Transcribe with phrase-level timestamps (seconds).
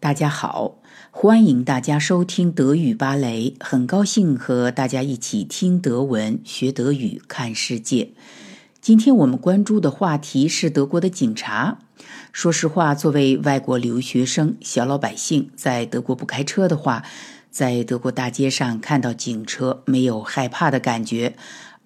[0.00, 0.76] 大家好，
[1.10, 8.12] 欢迎大家收听德语芭蕾，很高兴和大家一起听德文、学德语、看世界。
[8.80, 11.78] 今天我们关注的话题是德国的警察。
[12.32, 17.02] 说实话，作为外国留学生、小老百姓，在德国不开车的话，
[17.50, 21.34] 在德国大街上看到警车，没有害怕的感觉，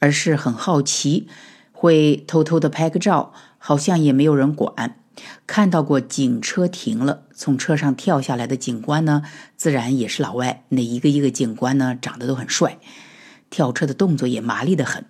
[0.01, 1.27] 而是很好奇，
[1.73, 4.99] 会偷偷的拍个照，好像也没有人管。
[5.47, 9.23] 看到过警车停了，从车上跳下来的警官呢，
[9.57, 10.65] 自然也是老外。
[10.71, 12.79] 那一个一个警官呢，长得都很帅，
[13.51, 15.05] 跳车的动作也麻利的很。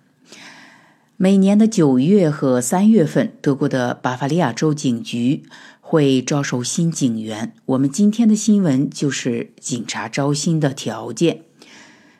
[1.15, 5.43] 每年的九月和三月份，德国的巴伐利亚州警局
[5.79, 7.53] 会招收新警员。
[7.65, 11.43] 我们今天的新闻就是警察招新的条件。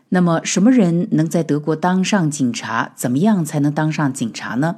[0.09, 2.93] 那么，什么人能在德国当上警察？
[2.95, 4.77] 怎么样才能当上警察呢？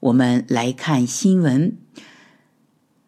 [0.00, 1.76] 我们来看新闻。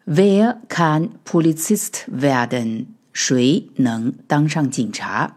[0.06, 2.86] Wer kann Polizist werden？
[3.12, 5.36] 谁能当上警察？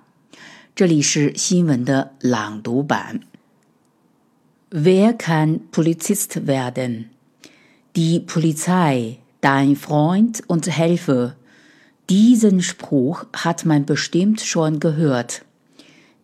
[0.76, 3.22] 这里是新闻的朗读版。
[4.72, 7.06] Wer kann Polizist werden?
[7.94, 11.36] Die Polizei, dein Freund und Helfer.
[12.10, 15.44] Diesen Spruch hat man bestimmt schon gehört.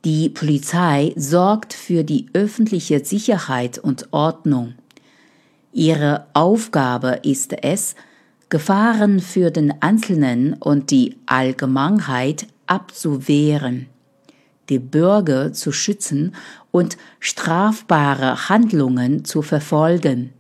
[0.04, 4.74] Die Polizei sorgt für die öffentliche Sicherheit und Ordnung.
[5.72, 7.96] Ihre Aufgabe ist es,
[8.49, 13.87] Gefahren für den Einzelnen und die Allgemeinheit abzuwehren,
[14.69, 16.33] die Bürger zu schützen
[16.71, 20.33] und strafbare Handlungen zu verfolgen.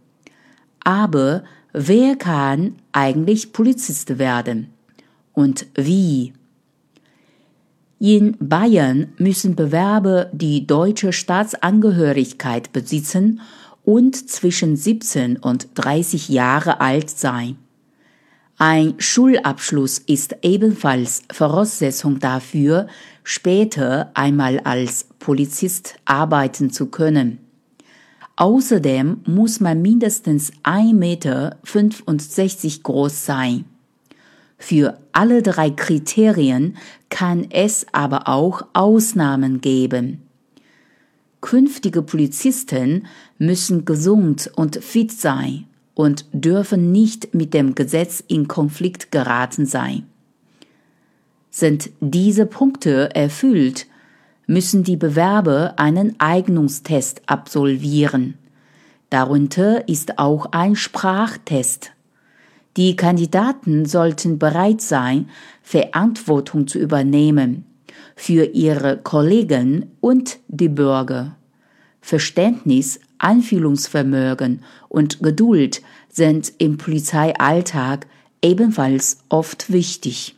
[0.85, 4.69] Aber wer kann eigentlich Polizist werden?
[5.33, 6.33] Und wie?
[7.99, 13.41] In Bayern müssen Bewerber die deutsche Staatsangehörigkeit besitzen
[13.85, 17.57] und zwischen 17 und 30 Jahre alt sein.
[18.59, 22.87] Ein Schulabschluss ist ebenfalls Voraussetzung dafür,
[23.23, 27.39] später einmal als Polizist arbeiten zu können.
[28.37, 31.59] Außerdem muss man mindestens 1,65 Meter
[32.83, 33.67] groß sein.
[34.57, 36.79] Für alle drei Kriterien
[37.11, 40.23] kann es aber auch Ausnahmen geben.
[41.43, 43.07] Künftige Polizisten
[43.37, 50.05] müssen gesund und fit sein und dürfen nicht mit dem Gesetz in Konflikt geraten sein.
[51.51, 53.87] Sind diese Punkte erfüllt,
[54.47, 58.35] müssen die Bewerber einen Eignungstest absolvieren.
[59.09, 61.93] Darunter ist auch ein Sprachtest.
[62.77, 65.31] Die Kandidaten sollten bereit sein,
[65.63, 67.65] Verantwortung zu übernehmen
[68.17, 71.37] für ihre Kollegen und die Bürger.
[72.07, 78.07] Verständnis, Anfühlungsvermögen und Geduld sind im Polizeialltag
[78.41, 80.36] ebenfalls oft wichtig.